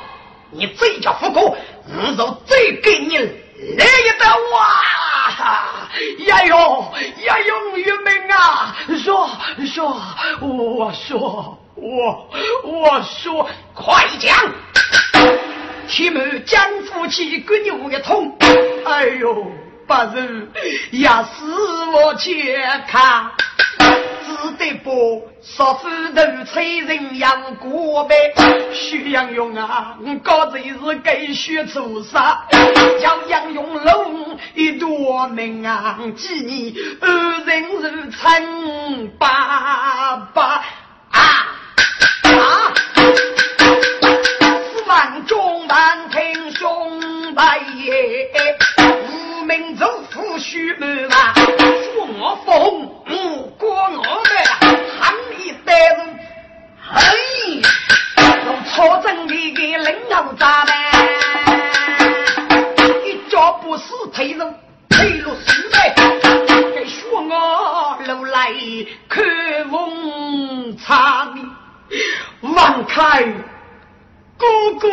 [0.50, 5.88] 你这叫复活，我就再给你来一刀哇！
[6.26, 6.92] 呀哟
[7.26, 9.30] 呀哟，玉明啊，说
[9.68, 9.96] 说，
[10.42, 12.30] 我说我
[12.64, 14.36] 我说，快讲！
[15.88, 18.36] 提母将夫妻各牛一通，
[18.86, 19.46] 哎呦，
[19.86, 20.48] 不如
[20.92, 21.46] 也是
[21.92, 22.58] 我去
[22.88, 23.32] 看，
[23.78, 24.92] 只得把
[25.42, 28.16] 少妇头催人养过呗。
[28.74, 30.74] 徐阳勇啊，我刚才是
[31.04, 32.46] 该学出杀，
[33.02, 37.82] 叫杨勇龙一朵名啊几年，二人如
[38.12, 40.64] 称爸爸
[41.12, 41.48] 啊
[42.24, 42.74] 啊！
[44.74, 47.42] 四万众万听兄弟
[49.54, 54.32] 耶，无名族父须满啊，说我疯，我过我的，
[55.00, 56.20] 喊你带人，
[56.92, 57.02] 哎，
[58.18, 60.74] 我朝政的给领导咋办？
[63.62, 64.54] 不是退路，
[64.90, 68.54] 退路失败，该学我路来
[69.10, 69.24] 看
[69.70, 71.34] 风场。
[72.42, 73.24] 王开
[74.38, 74.46] 哥
[74.80, 74.90] 哥，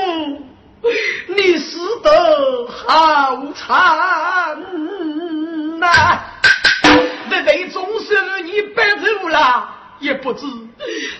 [1.36, 4.58] 你死得好惨
[5.78, 6.20] 呐！
[7.28, 9.68] 那位总是你白走了，
[9.98, 10.46] 也不知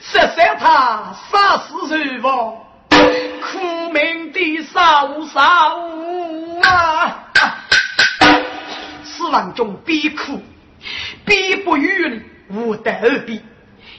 [0.02, 2.56] 十三他杀死人亡，
[2.90, 5.40] 苦命的少少
[6.62, 7.28] 啊！
[9.04, 10.40] 死亡中必哭，
[11.26, 13.42] 必不语，无得而避。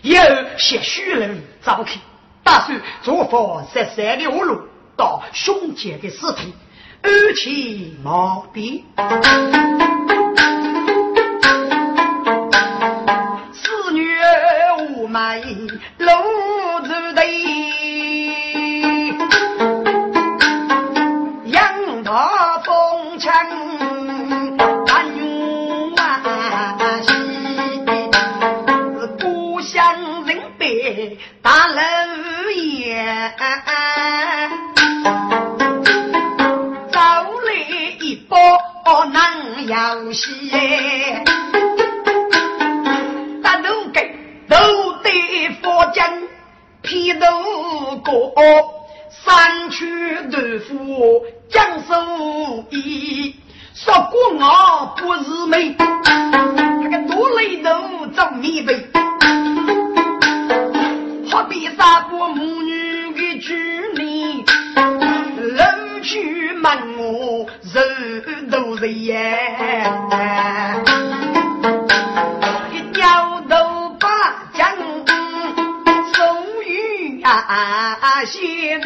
[0.01, 0.19] 有
[0.57, 1.99] 些虚人早去，
[2.43, 4.63] 打算做法十三的路
[5.01, 6.53] 到兄姐的尸体，
[7.01, 8.85] 而且毛笔。
[40.13, 41.23] 西耶，
[43.41, 44.13] 打，头给
[44.49, 46.03] 都得佛巾
[46.81, 47.27] 披头
[48.03, 48.33] 过，
[49.09, 49.85] 三曲
[50.31, 50.37] 豆
[50.67, 53.35] 腐江苏衣，
[53.73, 55.75] 说过我不是美，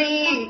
[0.06, 0.48] 里，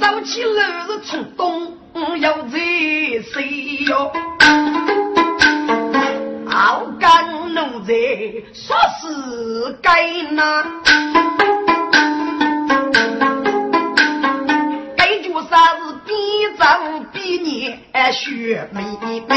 [0.00, 0.54] 走起路
[0.86, 1.76] 是冲东
[2.20, 2.58] 要在
[3.32, 4.10] 西哟。
[7.86, 7.94] 在
[8.52, 9.90] 说是该
[10.30, 10.64] 那，
[14.96, 16.12] 该就啥是比
[16.56, 16.64] 早
[17.12, 17.80] 比年
[18.12, 18.82] 学妹
[19.26, 19.34] 妹，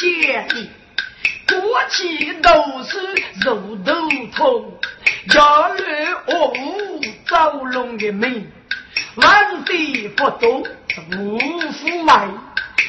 [0.00, 0.70] 都险的，
[1.46, 2.98] 过去都是
[3.44, 4.80] 肉头痛，
[5.34, 8.50] 要来恶虎走龙的门，
[9.16, 10.64] 万岁不动
[11.18, 11.38] 无
[11.72, 12.28] 父外，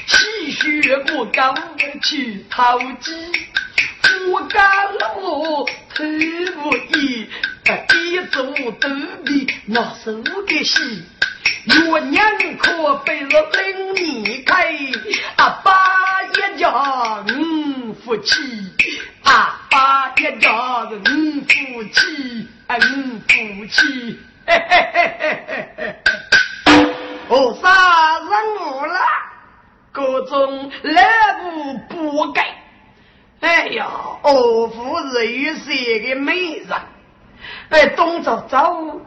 [0.07, 1.53] 吸血过高
[2.01, 3.11] 去讨鸡，
[4.31, 6.03] 我干路头
[6.63, 7.27] 不一。
[7.93, 8.43] 一走
[8.79, 8.89] 都
[9.23, 11.03] 比那手的细，
[11.65, 13.43] 月娘可被了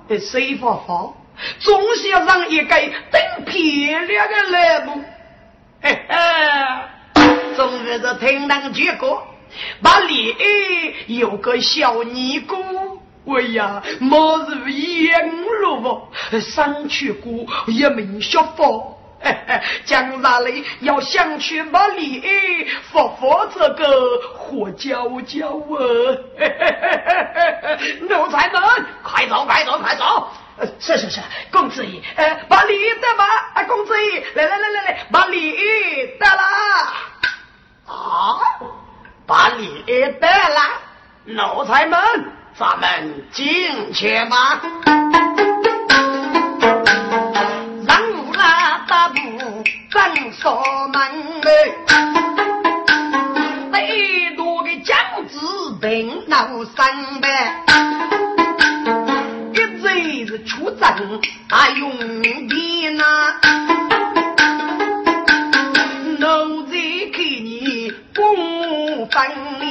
[0.09, 1.13] 的水发发，
[1.59, 2.69] 总是要让一个
[3.11, 5.03] 等漂亮的栏目？
[5.83, 9.27] 嘿嘿，终于是听当结果，
[9.83, 10.35] 把里
[11.07, 12.57] 有个小尼姑，
[13.27, 15.31] 哎呀，莫如烟
[15.61, 16.39] 罗不？
[16.41, 17.33] 上去过
[17.67, 18.91] 一名小佛。
[19.85, 25.79] 将来里要想去把里佛佛这个火教教啊！
[28.09, 28.61] 奴才们，
[29.03, 30.29] 快走快走快走！
[30.79, 31.21] 是是是，
[31.51, 33.25] 公子爷，呃，把礼得吧？
[33.55, 35.57] 啊，公子爷，来来来来来，把礼
[36.19, 36.43] 得了！
[37.87, 38.39] 啊，
[39.27, 40.61] 把礼得了！
[41.25, 41.99] 奴才们，
[42.57, 44.61] 咱们进去吧。
[50.41, 51.01] 锁门
[51.41, 51.49] 内，
[53.71, 54.97] 最多的将
[55.29, 55.39] 子
[55.81, 57.63] 平闹三百，
[59.53, 61.21] 一直子出征
[61.51, 61.91] 啊用
[62.49, 63.05] 兵呐。
[66.19, 66.73] 老才
[67.13, 69.31] 给你公分
[69.61, 69.65] 你，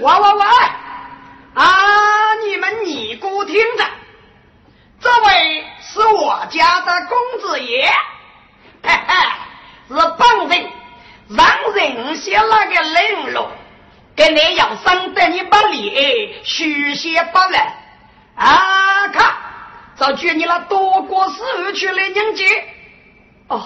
[0.00, 0.44] 喂喂喂，
[1.54, 3.84] 啊，你们你姑听着，
[5.00, 5.61] 这位。
[5.92, 7.86] 是我家的公子爷，
[8.82, 9.14] 嘿嘿，
[9.88, 10.70] 是本人。
[11.28, 13.46] 让人写那个领路，
[14.14, 17.52] 给你要生得你把礼续写不完
[18.34, 19.08] 啊！
[19.08, 19.34] 看，
[19.96, 22.44] 早举你那多过十去了年纪
[23.48, 23.62] 哦，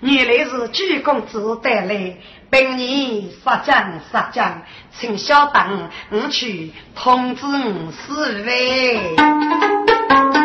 [0.00, 2.16] 原来是举公子带来，
[2.48, 4.62] 本你杀将杀将，
[4.98, 10.43] 请小等我去通知我四位，许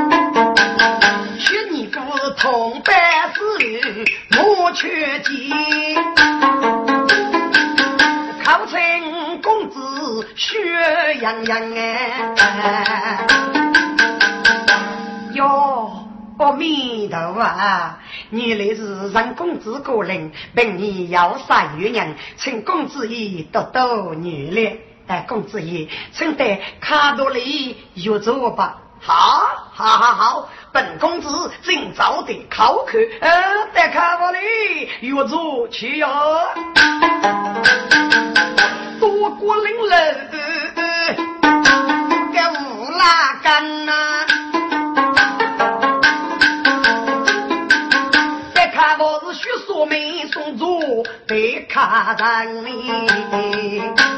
[2.39, 4.05] 你不同办事，
[4.37, 5.53] 我却急。
[10.35, 10.57] 血
[11.21, 13.27] 洋洋哎！
[15.33, 17.41] 哟，阿弥陀佛，
[18.31, 24.77] 原来是让公子过人，本你要杀女人，请公子爷多多原谅。
[25.07, 28.77] 哎，公子爷，请带卡多里入座吧。
[29.01, 31.29] 好，好，好，好，本公子
[31.63, 33.31] 今早的考课，呃，
[33.73, 36.05] 带卡多里入座去哟。
[38.99, 39.87] 多过零楼，
[42.33, 44.27] 个乌拉干呐！
[48.53, 50.65] 再看我是学说没送走，
[51.25, 54.08] 被卡人哩。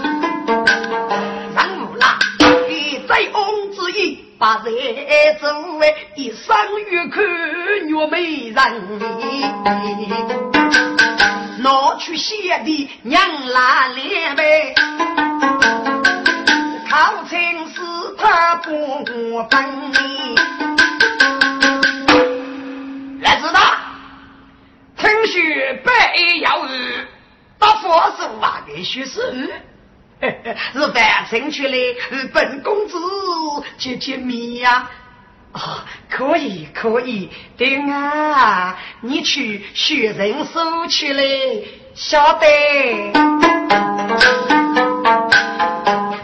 [4.42, 4.74] 把人
[5.40, 6.58] 作为一生
[6.90, 7.24] 欲看
[7.88, 8.58] 月美人。
[11.60, 14.74] 拿去写的娘拉脸呗，
[16.90, 17.82] 考清是
[18.18, 19.04] 他不
[19.48, 20.36] 分你。
[23.22, 23.60] 来知道，
[24.98, 25.40] 听说
[25.84, 27.08] 白要日，
[27.60, 29.22] 大佛是万的学士，
[30.74, 31.78] 是凡城去的
[32.34, 32.98] 本公子
[33.78, 34.90] 见见面呀。
[35.52, 42.48] 啊，可以可以，丁啊，你去学人手去嘞，晓得。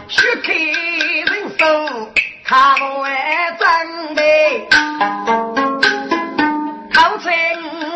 [0.08, 2.08] 学开人手，
[2.42, 2.58] 看
[2.98, 3.12] 完
[3.58, 4.66] 准备，
[6.94, 7.30] 考成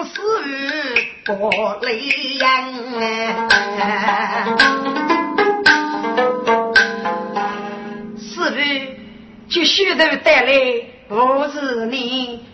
[0.04, 0.20] 是
[1.24, 1.50] 不
[1.80, 2.48] 累样。
[9.84, 10.52] 就学头带来。
[11.08, 12.44] 不是你，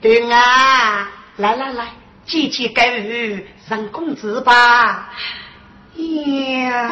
[0.00, 1.86] 对啊，来来来，
[2.26, 5.08] 姐姐给予让公子吧。
[5.94, 6.90] 呀，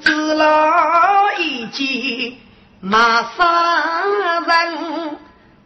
[0.00, 2.34] 知了一见
[2.80, 3.46] 马上
[4.46, 5.16] 人，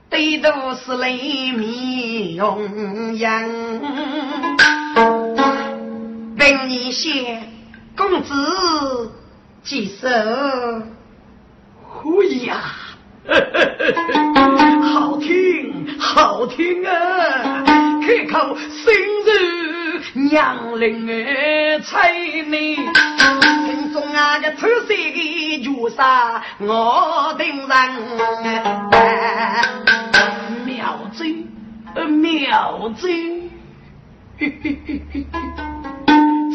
[0.09, 3.51] 对都是泪面容颜。
[6.39, 7.47] 问你先，
[7.95, 9.13] 公子
[9.63, 10.09] 几手？
[11.93, 12.57] 可以呀。
[14.83, 16.93] 好听，好听啊！
[18.05, 18.93] 开口深
[19.25, 19.31] 入
[20.29, 22.13] 娘灵儿猜
[22.49, 27.69] 你，心中啊个出色的绝杀我定人，
[30.67, 31.47] 妙计，
[32.09, 33.51] 妙计，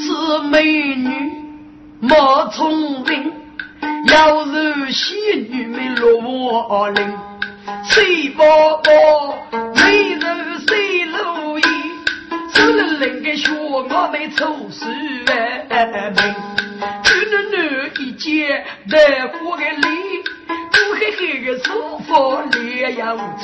[0.02, 0.64] 此美
[0.96, 1.32] 女
[2.02, 3.47] 莫聪明。
[4.08, 7.18] 要是仙女们落我灵，
[7.84, 8.44] 谁宝
[8.78, 9.38] 宝
[9.76, 11.62] 美人谁如意？
[12.54, 14.86] 只能能个学我们出师
[15.26, 16.36] 门，
[17.04, 23.44] 只能男一见来过个礼，不嘿嘿个舒服脸样子，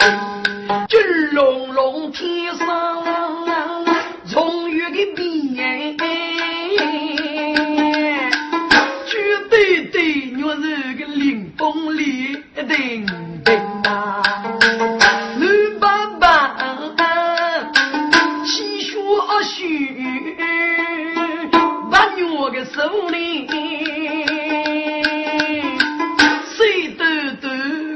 [0.89, 0.99] 金
[1.31, 3.03] 龙龙天上
[4.34, 5.13] 荣誉的
[5.53, 6.32] 面。
[10.62, 13.06] 是个林风里叮
[13.43, 14.22] 叮啊，
[15.39, 16.56] 绿斑斑，
[18.45, 18.91] 气血
[19.43, 19.89] 虚，
[21.89, 23.47] 把我个手里，
[26.56, 27.04] 谁都
[27.41, 27.47] 都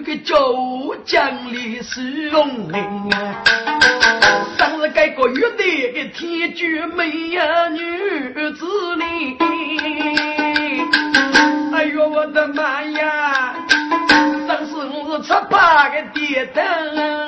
[0.03, 0.36] 个叫
[1.05, 2.80] 江里是龙灵
[3.12, 3.43] 啊，
[4.58, 7.80] 当日该个约定个天绝美呀女
[8.53, 9.38] 子哩。
[12.38, 13.55] 哎呦我的妈呀！
[14.47, 17.26] 上次我是吃八个点灯，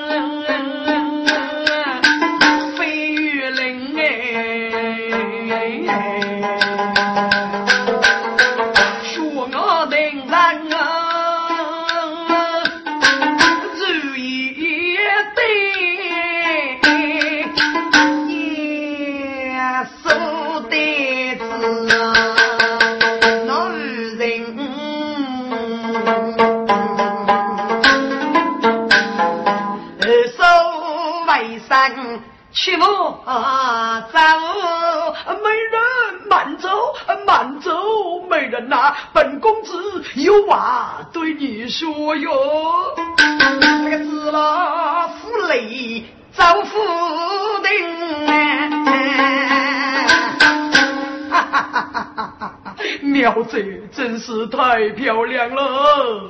[54.19, 56.29] 真是太漂亮了，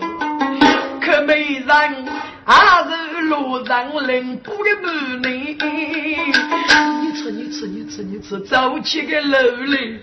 [1.02, 1.66] 可美人。
[2.46, 4.70] 还是路上冷不的
[5.22, 6.18] 美女，
[7.02, 9.38] 你吃你吃你吃你吃，走起个楼
[9.68, 9.99] 来，